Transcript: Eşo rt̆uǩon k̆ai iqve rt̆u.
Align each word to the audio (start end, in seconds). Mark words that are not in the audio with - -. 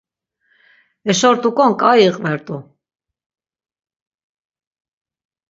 Eşo 1.09 1.29
rt̆uǩon 1.35 1.71
k̆ai 1.79 1.99
iqve 2.07 2.31
rt̆u. 2.37 2.57